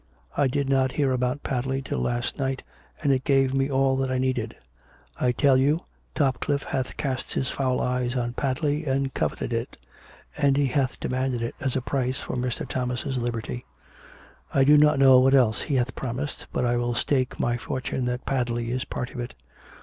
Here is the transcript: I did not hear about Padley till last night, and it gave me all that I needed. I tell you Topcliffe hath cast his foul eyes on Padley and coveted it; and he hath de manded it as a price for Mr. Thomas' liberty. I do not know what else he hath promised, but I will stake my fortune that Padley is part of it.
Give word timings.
I 0.35 0.47
did 0.47 0.67
not 0.67 0.93
hear 0.93 1.11
about 1.11 1.43
Padley 1.43 1.79
till 1.79 1.99
last 1.99 2.39
night, 2.39 2.63
and 3.03 3.13
it 3.13 3.23
gave 3.23 3.53
me 3.53 3.69
all 3.69 3.95
that 3.97 4.09
I 4.09 4.17
needed. 4.17 4.55
I 5.19 5.31
tell 5.31 5.57
you 5.57 5.81
Topcliffe 6.15 6.63
hath 6.63 6.97
cast 6.97 7.33
his 7.33 7.51
foul 7.51 7.79
eyes 7.79 8.15
on 8.15 8.33
Padley 8.33 8.87
and 8.87 9.13
coveted 9.13 9.53
it; 9.53 9.77
and 10.35 10.57
he 10.57 10.65
hath 10.65 10.99
de 10.99 11.07
manded 11.09 11.41
it 11.41 11.53
as 11.59 11.75
a 11.75 11.81
price 11.81 12.19
for 12.19 12.35
Mr. 12.35 12.67
Thomas' 12.67 13.05
liberty. 13.15 13.63
I 14.51 14.63
do 14.63 14.75
not 14.75 14.97
know 14.97 15.19
what 15.19 15.35
else 15.35 15.61
he 15.61 15.75
hath 15.75 15.93
promised, 15.93 16.47
but 16.51 16.65
I 16.65 16.77
will 16.77 16.95
stake 16.95 17.39
my 17.39 17.57
fortune 17.57 18.05
that 18.05 18.25
Padley 18.25 18.71
is 18.71 18.85
part 18.85 19.11
of 19.11 19.19
it. 19.19 19.35